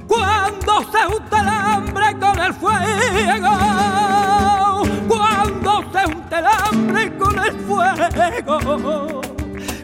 Cuando 0.08 0.91
se 0.91 1.04
junte 1.06 1.38
el 1.38 1.48
hambre 1.48 2.19
con 2.19 2.39
el 2.39 2.54
fuego 2.54 3.50
cuando 5.08 5.84
se 5.91 6.06
unte 6.06 6.36
el 6.36 6.45
hambre 6.45 7.17
con 7.17 7.39
el 7.39 7.52
fuego, 7.65 9.22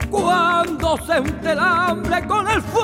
cuando 0.10 0.98
se 1.06 1.20
unte 1.20 1.52
el 1.52 1.60
hambre 1.60 2.28
con 2.28 2.48
el 2.48 2.62
fuego, 2.62 2.75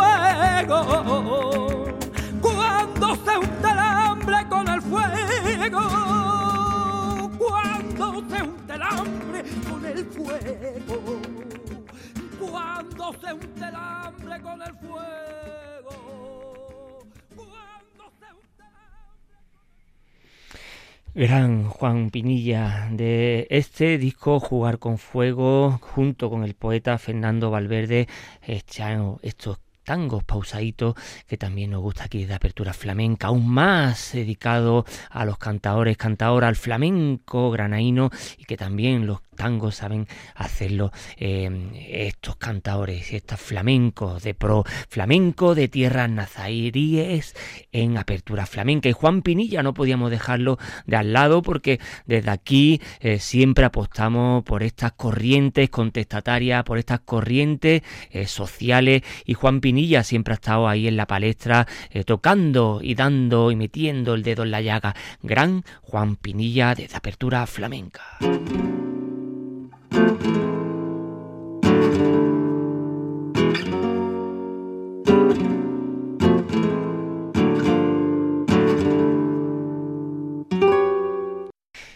Gran 21.13 21.65
Juan 21.65 22.10
Pinilla 22.10 22.88
de 22.89 23.45
este 23.50 23.97
disco 23.97 24.39
Jugar 24.39 24.80
con 24.80 24.97
Fuego 24.97 25.78
junto 25.82 26.30
con 26.30 26.45
el 26.45 26.54
poeta 26.54 26.97
Fernando 26.97 27.52
Valverde 27.52 28.08
estos 28.47 29.60
tangos 29.84 30.24
pausaditos 30.24 30.95
que 31.28 31.36
también 31.36 31.71
nos 31.71 31.82
gusta 31.82 32.06
aquí 32.06 32.24
de 32.24 32.34
apertura 32.34 32.71
flamenca, 32.71 33.28
aún 33.28 33.50
más 33.50 34.13
dedicado 34.13 34.86
a 35.10 35.26
los 35.26 35.38
cantadores, 35.38 35.97
cantadora, 35.97 36.47
al 36.47 36.56
flamenco 36.56 37.52
granaíno 37.52 38.10
y 38.38 38.45
que 38.45 38.56
también 38.56 39.06
los 39.06 39.19
tangos 39.35 39.75
saben 39.75 40.07
hacerlo 40.35 40.91
em, 41.17 41.71
estos 41.75 42.35
cantadores, 42.35 43.13
estos 43.13 43.39
flamencos 43.39 44.23
de 44.23 44.33
pro, 44.33 44.63
flamenco 44.89 45.55
de 45.55 45.67
tierras 45.67 46.09
nazairíes 46.09 47.35
en 47.71 47.97
apertura 47.97 48.45
flamenca. 48.45 48.89
Y 48.89 48.93
Juan 48.93 49.21
Pinilla 49.21 49.63
no 49.63 49.73
podíamos 49.73 50.11
dejarlo 50.11 50.57
de 50.85 50.97
al 50.97 51.13
lado 51.13 51.41
porque 51.41 51.79
desde 52.05 52.29
aquí 52.29 52.81
eh, 52.99 53.19
siempre 53.19 53.65
apostamos 53.65 54.43
por 54.43 54.63
estas 54.63 54.93
corrientes 54.93 55.69
contestatarias, 55.69 56.63
por 56.63 56.77
estas 56.77 56.99
corrientes 57.01 57.83
eh, 58.11 58.27
sociales 58.27 59.01
y 59.25 59.33
Juan 59.33 59.61
Pinilla 59.61 60.03
siempre 60.03 60.33
ha 60.33 60.35
estado 60.35 60.67
ahí 60.67 60.87
en 60.87 60.97
la 60.97 61.07
palestra 61.07 61.67
eh, 61.89 62.03
tocando 62.03 62.79
y 62.81 62.95
dando 62.95 63.51
y 63.51 63.55
metiendo 63.55 64.13
el 64.13 64.23
dedo 64.23 64.43
en 64.43 64.51
la 64.51 64.61
llaga. 64.61 64.95
Gran 65.21 65.63
Juan 65.82 66.15
Pinilla 66.15 66.75
desde 66.75 66.97
apertura 66.97 67.45
flamenca. 67.47 68.17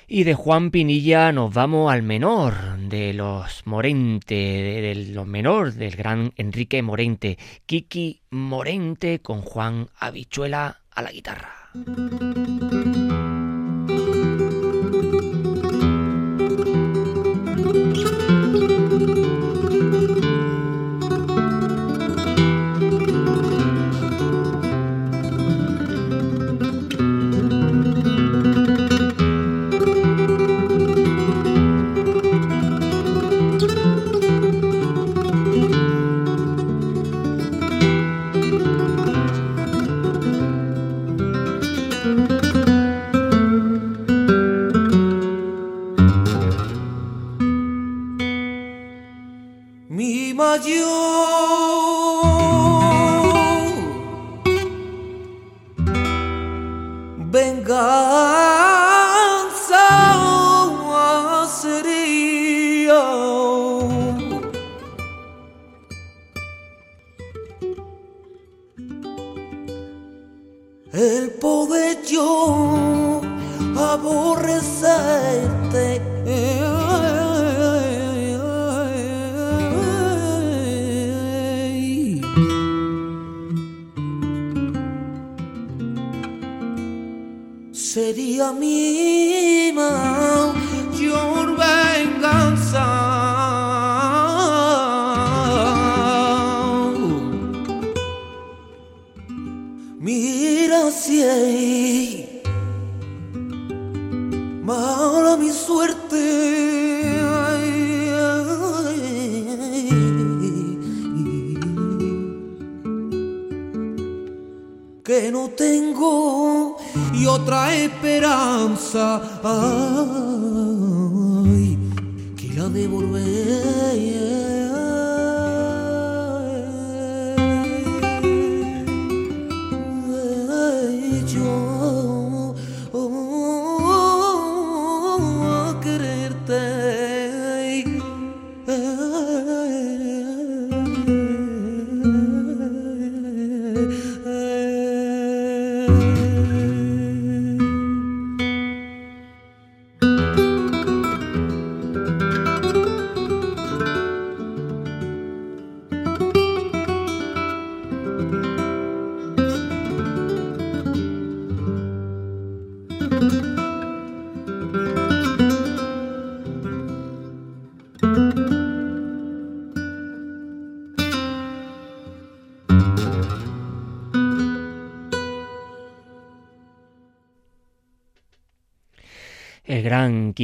Y 0.08 0.24
de 0.24 0.36
Juan 0.36 0.70
Pinilla 0.70 1.32
nos 1.32 1.54
vamos 1.54 1.92
al 1.92 2.04
menor 2.04 2.78
de 2.78 3.14
los 3.14 3.66
Morente, 3.66 4.36
de, 4.36 4.96
los 5.14 5.26
menor 5.26 5.74
del 5.74 5.96
gran 5.96 6.32
Enrique 6.36 6.84
Morente, 6.84 7.40
Kiki 7.66 8.22
Morente 8.30 9.20
con 9.20 9.42
Juan 9.42 9.88
Habichuela 9.98 10.82
a 10.92 11.02
la 11.02 11.12
guitarra. 11.12 11.52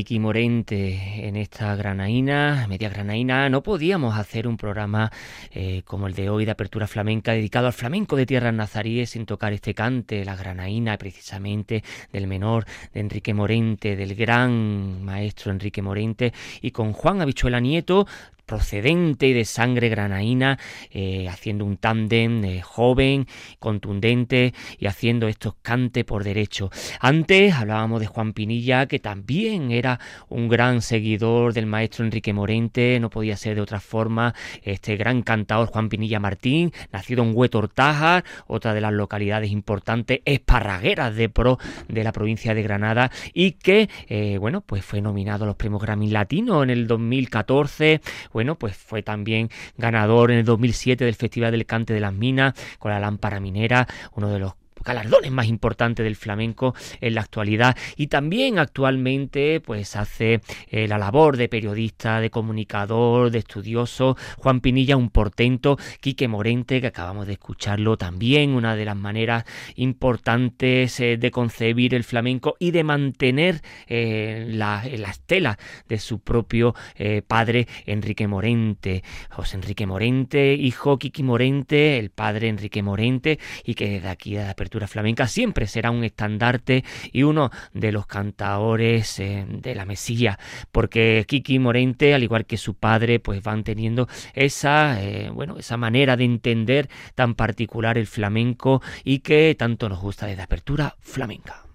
Kiki 0.01 0.17
Morente 0.17 1.27
en 1.27 1.35
esta 1.35 1.75
granaína, 1.75 2.65
media 2.67 2.89
granaína, 2.89 3.49
no 3.49 3.61
podíamos 3.61 4.17
hacer 4.17 4.47
un 4.47 4.57
programa 4.57 5.11
eh, 5.51 5.83
como 5.85 6.07
el 6.07 6.15
de 6.15 6.27
hoy 6.27 6.43
de 6.43 6.49
apertura 6.49 6.87
flamenca 6.87 7.33
dedicado 7.33 7.67
al 7.67 7.73
flamenco 7.73 8.15
de 8.15 8.25
tierras 8.25 8.51
nazaríes 8.51 9.11
sin 9.11 9.27
tocar 9.27 9.53
este 9.53 9.75
cante, 9.75 10.25
la 10.25 10.35
granaína 10.35 10.97
precisamente 10.97 11.83
del 12.11 12.25
menor 12.25 12.65
de 12.95 12.99
Enrique 12.99 13.35
Morente, 13.35 13.95
del 13.95 14.15
gran 14.15 15.05
maestro 15.05 15.51
Enrique 15.51 15.83
Morente 15.83 16.33
y 16.63 16.71
con 16.71 16.93
Juan 16.93 17.21
Habichuela 17.21 17.59
Nieto 17.59 18.07
procedente 18.51 19.33
de 19.33 19.45
sangre 19.45 19.87
granaína, 19.87 20.59
eh, 20.91 21.29
haciendo 21.29 21.63
un 21.63 21.77
tándem 21.77 22.43
eh, 22.43 22.61
joven, 22.61 23.25
contundente 23.59 24.53
y 24.77 24.87
haciendo 24.87 25.29
estos 25.29 25.55
cante 25.61 26.03
por 26.03 26.25
derecho. 26.25 26.69
Antes 26.99 27.53
hablábamos 27.53 28.01
de 28.01 28.07
Juan 28.07 28.33
Pinilla, 28.33 28.87
que 28.87 28.99
también 28.99 29.71
era 29.71 30.01
un 30.27 30.49
gran 30.49 30.81
seguidor 30.81 31.53
del 31.53 31.65
maestro 31.65 32.03
Enrique 32.03 32.33
Morente, 32.33 32.99
no 32.99 33.09
podía 33.09 33.37
ser 33.37 33.55
de 33.55 33.61
otra 33.61 33.79
forma, 33.79 34.35
este 34.63 34.97
gran 34.97 35.21
cantador 35.21 35.69
Juan 35.69 35.87
Pinilla 35.87 36.19
Martín, 36.19 36.73
nacido 36.91 37.23
en 37.23 37.31
Huetortaja, 37.33 38.25
otra 38.47 38.73
de 38.73 38.81
las 38.81 38.91
localidades 38.91 39.49
importantes 39.49 40.19
esparragueras 40.25 41.15
de 41.15 41.29
pro 41.29 41.57
de 41.87 42.03
la 42.03 42.11
provincia 42.11 42.53
de 42.53 42.63
Granada, 42.63 43.11
y 43.33 43.53
que, 43.53 43.89
eh, 44.09 44.37
bueno, 44.39 44.59
pues 44.59 44.83
fue 44.83 44.99
nominado 44.99 45.45
a 45.45 45.47
los 45.47 45.55
premios 45.55 45.81
Grammy 45.81 46.09
Latino 46.09 46.63
en 46.63 46.69
el 46.69 46.85
2014, 46.85 48.01
bueno, 48.41 48.55
pues 48.57 48.75
fue 48.75 49.03
también 49.03 49.49
ganador 49.77 50.31
en 50.31 50.39
el 50.39 50.45
2007 50.45 51.05
del 51.05 51.13
Festival 51.13 51.51
del 51.51 51.67
Cante 51.67 51.93
de 51.93 51.99
las 51.99 52.11
Minas 52.11 52.55
con 52.79 52.89
la 52.89 52.99
lámpara 52.99 53.39
minera, 53.39 53.87
uno 54.15 54.29
de 54.29 54.39
los 54.39 54.53
galardones 54.84 55.32
más 55.32 55.47
importantes 55.47 56.03
del 56.03 56.15
flamenco 56.15 56.75
en 56.99 57.15
la 57.15 57.21
actualidad. 57.21 57.77
Y 57.95 58.07
también 58.07 58.59
actualmente 58.59 59.61
pues 59.61 59.95
hace 59.95 60.41
eh, 60.69 60.88
la 60.88 60.97
labor 60.97 61.38
de 61.38 61.49
periodista, 61.49 62.19
de 62.19 62.29
comunicador, 62.29 63.32
de 63.32 63.39
estudioso, 63.39 64.17
Juan 64.38 64.61
Pinilla 64.61 64.97
un 64.97 65.09
portento, 65.09 65.77
Quique 65.99 66.27
Morente 66.27 66.82
que 66.82 66.88
acabamos 66.88 67.27
de 67.27 67.34
escucharlo 67.34 67.97
también, 67.97 68.51
una 68.51 68.75
de 68.75 68.86
las 68.86 68.95
maneras 68.95 69.45
importantes 69.75 70.99
eh, 70.99 71.17
de 71.17 71.32
concebir 71.32 71.93
el 71.93 72.03
flamenco 72.03 72.55
y 72.59 72.71
de 72.71 72.84
mantener 72.84 73.61
eh, 73.88 74.45
la, 74.49 74.84
la, 74.97 75.09
estela 75.11 75.57
de 75.88 75.99
su 75.99 76.19
propio 76.19 76.73
padre 77.27 77.67
Enrique 77.86 78.27
Morente, 78.27 79.03
José 79.29 79.57
Enrique 79.57 79.86
Morente, 79.86 80.53
hijo 80.53 80.97
Quique 80.97 81.23
Morente, 81.23 81.99
el 81.99 82.09
padre 82.09 82.47
Enrique 82.47 82.82
Morente 82.84 83.39
y 83.63 83.75
que 83.75 83.89
desde 83.89 84.09
aquí 84.09 84.38
flamenca 84.88 85.28
siempre 85.28 85.67
será 85.67 85.91
un 85.91 86.03
estandarte 86.03 86.84
y 87.11 87.24
uno 87.24 87.51
de 87.74 87.91
los 87.91 88.05
cantadores 88.05 89.19
eh, 89.19 89.45
de 89.47 89.76
la 89.76 89.86
mesilla, 89.86 90.39
porque 90.72 91.26
Kiki 91.28 91.59
Morente, 91.59 92.13
al 92.13 92.24
igual 92.24 92.45
que 92.45 92.57
su 92.57 92.76
padre, 92.76 93.19
pues 93.19 93.41
van 93.43 93.63
teniendo 93.63 94.07
esa, 94.34 95.01
eh, 95.01 95.30
bueno, 95.32 95.57
esa 95.57 95.78
manera 95.78 96.17
de 96.17 96.26
entender 96.26 96.89
tan 97.15 97.36
particular 97.36 97.97
el 97.97 98.07
flamenco 98.07 98.82
y 99.03 99.19
que 99.19 99.55
tanto 99.57 99.89
nos 99.89 99.99
gusta 99.99 100.26
desde 100.26 100.43
apertura 100.43 100.95
flamenca. 100.99 101.65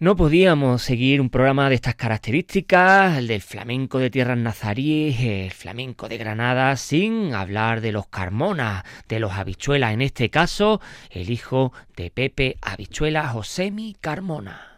No 0.00 0.14
podíamos 0.14 0.82
seguir 0.82 1.20
un 1.20 1.28
programa 1.28 1.68
de 1.68 1.74
estas 1.74 1.96
características, 1.96 3.18
el 3.18 3.26
del 3.26 3.40
flamenco 3.40 3.98
de 3.98 4.10
tierras 4.10 4.38
nazaríes, 4.38 5.18
el 5.18 5.50
flamenco 5.50 6.08
de 6.08 6.18
Granada, 6.18 6.76
sin 6.76 7.34
hablar 7.34 7.80
de 7.80 7.90
los 7.90 8.06
Carmona, 8.06 8.84
de 9.08 9.18
los 9.18 9.32
habichuelas, 9.32 9.92
en 9.94 10.02
este 10.02 10.30
caso, 10.30 10.80
el 11.10 11.30
hijo 11.30 11.72
de 11.96 12.12
Pepe 12.12 12.58
Habichuela, 12.62 13.26
Josemi 13.26 13.96
Carmona. 14.00 14.77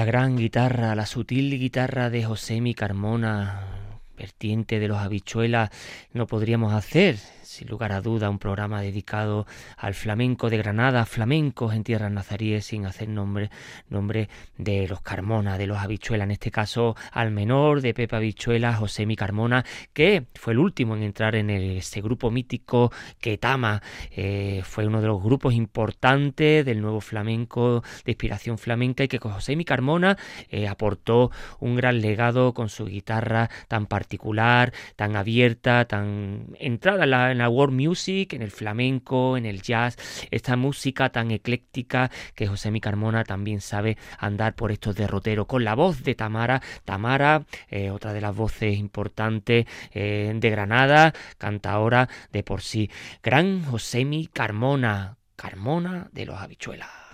La 0.00 0.06
gran 0.06 0.34
guitarra, 0.34 0.94
la 0.94 1.04
sutil 1.04 1.50
guitarra 1.58 2.08
de 2.08 2.24
José 2.24 2.58
Carmona, 2.74 3.66
vertiente 4.16 4.78
de 4.78 4.88
los 4.88 4.96
habichuelas, 4.96 5.68
no 6.14 6.26
podríamos 6.26 6.72
hacer 6.72 7.18
sin 7.50 7.68
lugar 7.68 7.90
a 7.90 8.00
duda, 8.00 8.30
un 8.30 8.38
programa 8.38 8.80
dedicado 8.80 9.44
al 9.76 9.94
flamenco 9.94 10.50
de 10.50 10.58
Granada, 10.58 11.04
flamencos 11.04 11.74
en 11.74 11.82
tierras 11.82 12.12
nazaríes, 12.12 12.64
sin 12.64 12.86
hacer 12.86 13.08
nombre, 13.08 13.50
nombre 13.88 14.28
de 14.56 14.86
los 14.86 15.00
Carmona, 15.00 15.58
de 15.58 15.66
los 15.66 15.78
Habichuela, 15.78 16.22
en 16.24 16.30
este 16.30 16.52
caso 16.52 16.94
al 17.10 17.32
menor 17.32 17.80
de 17.80 17.92
Pepa 17.92 18.18
Habichuela, 18.18 18.74
José 18.74 19.04
Mi 19.04 19.16
Carmona, 19.16 19.64
que 19.92 20.26
fue 20.36 20.52
el 20.52 20.60
último 20.60 20.94
en 20.94 21.02
entrar 21.02 21.34
en 21.34 21.50
ese 21.50 22.00
grupo 22.00 22.30
mítico 22.30 22.92
Ketama, 23.20 23.82
eh, 24.12 24.62
fue 24.64 24.86
uno 24.86 25.00
de 25.00 25.08
los 25.08 25.20
grupos 25.20 25.52
importantes 25.54 26.64
del 26.64 26.80
nuevo 26.80 27.00
flamenco, 27.00 27.82
de 28.04 28.12
inspiración 28.12 28.58
flamenca, 28.58 29.02
y 29.02 29.08
que 29.08 29.18
José 29.18 29.56
Mi 29.56 29.64
Carmona 29.64 30.16
eh, 30.50 30.68
aportó 30.68 31.32
un 31.58 31.74
gran 31.74 32.00
legado 32.00 32.54
con 32.54 32.68
su 32.68 32.86
guitarra 32.86 33.50
tan 33.66 33.86
particular, 33.86 34.72
tan 34.94 35.16
abierta, 35.16 35.86
tan 35.86 36.54
entrada 36.60 37.32
en 37.32 37.38
la, 37.38 37.39
la 37.40 37.48
world 37.48 37.74
music, 37.74 38.32
en 38.32 38.42
el 38.42 38.50
flamenco, 38.50 39.36
en 39.36 39.46
el 39.46 39.62
jazz, 39.62 39.96
esta 40.30 40.56
música 40.56 41.10
tan 41.10 41.30
ecléctica 41.30 42.10
que 42.34 42.46
José 42.46 42.70
Mi 42.70 42.80
Carmona 42.80 43.24
también 43.24 43.60
sabe 43.60 43.96
andar 44.18 44.54
por 44.54 44.72
estos 44.72 44.96
derroteros, 44.96 45.46
con 45.46 45.64
la 45.64 45.74
voz 45.74 46.02
de 46.02 46.14
Tamara, 46.14 46.62
Tamara, 46.84 47.44
eh, 47.68 47.90
otra 47.90 48.12
de 48.12 48.20
las 48.20 48.34
voces 48.34 48.78
importantes 48.78 49.66
eh, 49.92 50.32
de 50.34 50.50
Granada, 50.50 51.12
canta 51.38 51.72
ahora 51.72 52.08
de 52.32 52.42
por 52.42 52.62
sí, 52.62 52.90
gran 53.22 53.64
José 53.64 54.04
Mi 54.04 54.26
Carmona, 54.26 55.16
Carmona 55.36 56.08
de 56.12 56.26
los 56.26 56.38
habichuelas. 56.38 57.09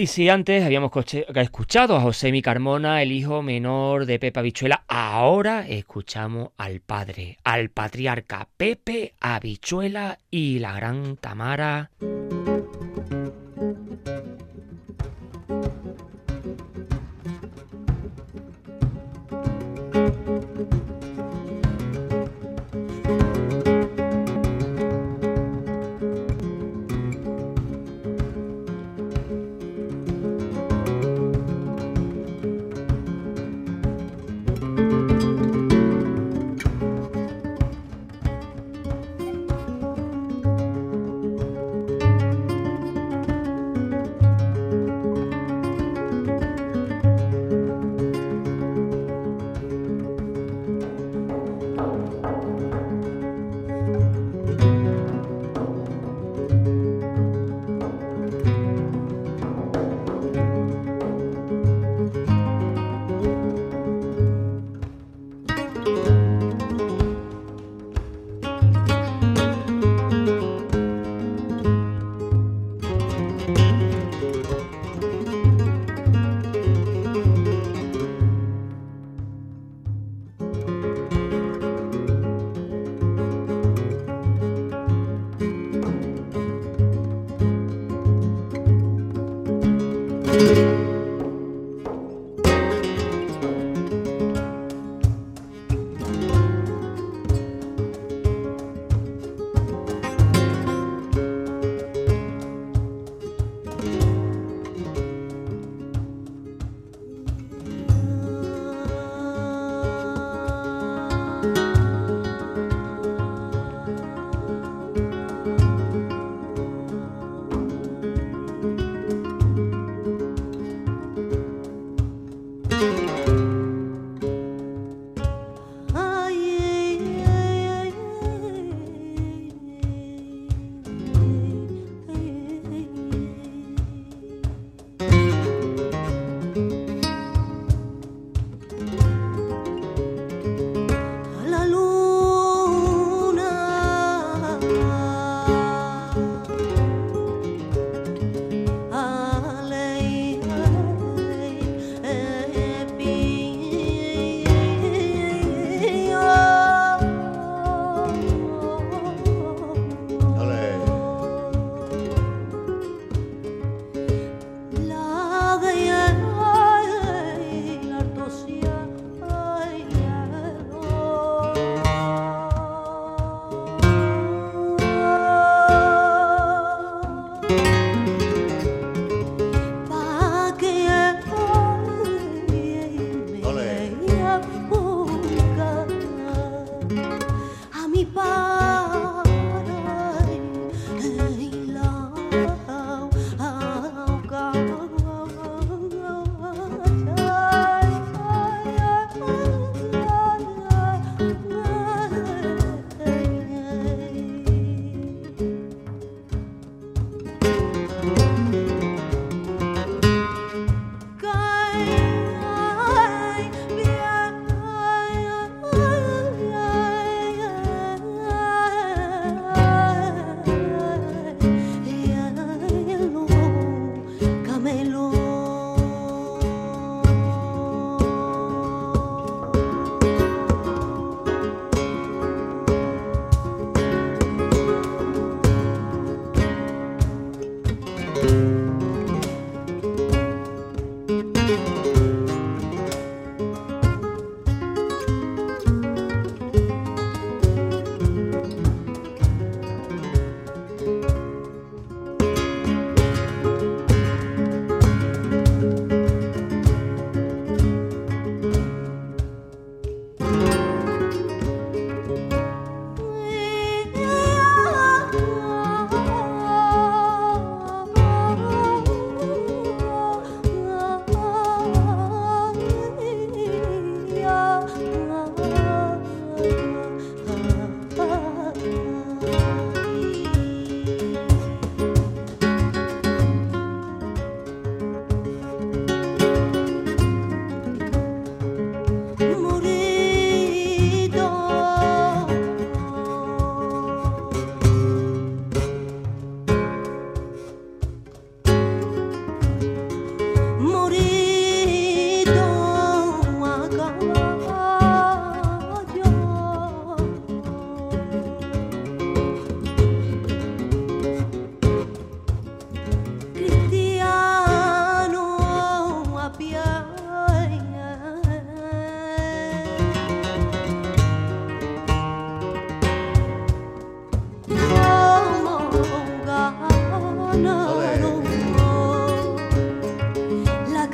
Y 0.00 0.06
si 0.06 0.30
antes 0.30 0.64
habíamos 0.64 0.92
escuchado 1.34 1.94
a 1.94 2.00
José 2.00 2.32
Mi 2.32 2.40
Carmona, 2.40 3.02
el 3.02 3.12
hijo 3.12 3.42
menor 3.42 4.06
de 4.06 4.18
Pepe 4.18 4.40
Habichuela, 4.40 4.82
ahora 4.88 5.68
escuchamos 5.68 6.52
al 6.56 6.80
padre, 6.80 7.36
al 7.44 7.68
patriarca 7.68 8.48
Pepe 8.56 9.12
Habichuela 9.20 10.18
y 10.30 10.58
la 10.58 10.72
gran 10.72 11.18
Tamara. 11.18 11.90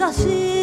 私 0.06 0.55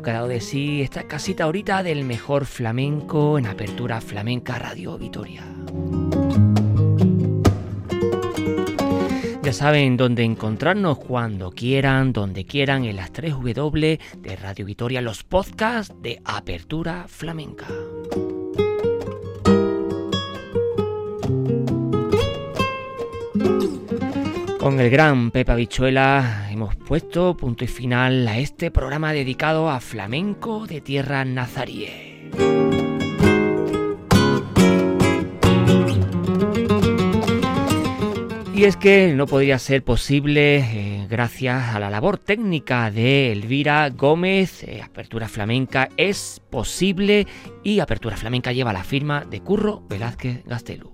lo 0.00 0.04
que 0.04 0.10
ha 0.12 0.14
dado 0.14 0.28
de 0.28 0.40
sí 0.40 0.80
esta 0.80 1.02
casita 1.02 1.44
ahorita 1.44 1.82
del 1.82 2.04
mejor 2.04 2.46
flamenco 2.46 3.38
en 3.38 3.46
Apertura 3.46 4.00
Flamenca 4.00 4.58
Radio 4.58 4.96
Vitoria. 4.96 5.44
Ya 9.42 9.52
saben 9.52 9.98
dónde 9.98 10.24
encontrarnos 10.24 10.96
cuando 10.96 11.50
quieran, 11.50 12.14
donde 12.14 12.46
quieran, 12.46 12.86
en 12.86 12.96
las 12.96 13.12
3 13.12 13.34
W 13.34 14.00
de 14.16 14.36
Radio 14.36 14.64
Vitoria, 14.64 15.02
los 15.02 15.22
podcasts 15.22 15.94
de 16.00 16.22
Apertura 16.24 17.04
Flamenca. 17.06 17.66
Con 24.58 24.80
el 24.80 24.88
gran 24.88 25.30
Pepa 25.30 25.54
Bichuela 25.56 26.49
hemos 26.70 26.86
puesto 26.86 27.36
punto 27.36 27.64
y 27.64 27.68
final 27.68 28.26
a 28.28 28.38
este 28.38 28.70
programa 28.70 29.12
dedicado 29.12 29.70
a 29.70 29.80
flamenco 29.80 30.66
de 30.66 30.80
tierra 30.80 31.24
nazaríe. 31.24 32.30
Y 38.54 38.64
es 38.64 38.76
que 38.76 39.14
no 39.14 39.26
podría 39.26 39.58
ser 39.58 39.82
posible 39.82 40.58
eh, 40.58 41.06
gracias 41.08 41.74
a 41.74 41.78
la 41.78 41.88
labor 41.88 42.18
técnica 42.18 42.90
de 42.90 43.32
Elvira 43.32 43.88
Gómez. 43.88 44.62
Eh, 44.64 44.82
Apertura 44.82 45.28
Flamenca 45.28 45.88
es 45.96 46.42
posible 46.50 47.26
y 47.62 47.80
Apertura 47.80 48.18
Flamenca 48.18 48.52
lleva 48.52 48.74
la 48.74 48.84
firma 48.84 49.24
de 49.24 49.40
Curro 49.40 49.82
Velázquez 49.88 50.44
Gastelu. 50.44 50.92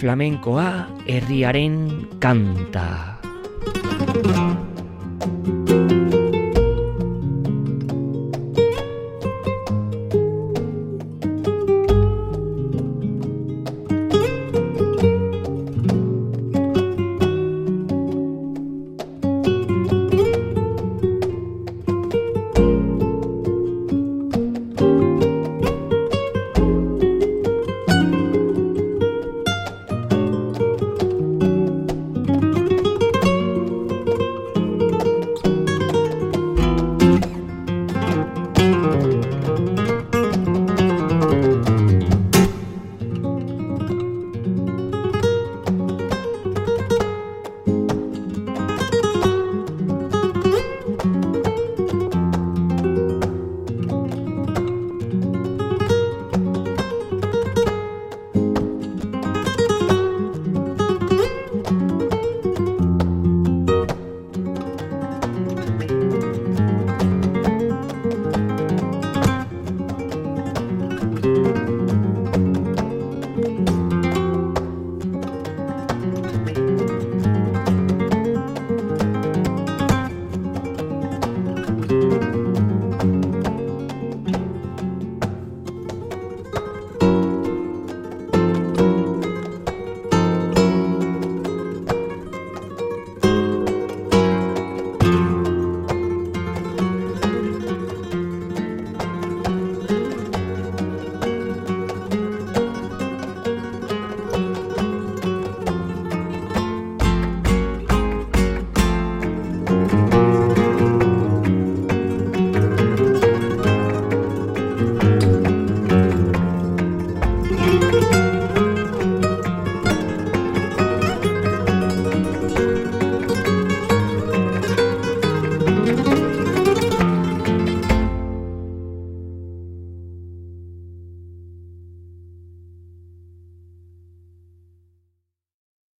flamenkoa 0.00 0.88
herriaren 1.04 2.08
kanta. 2.24 3.20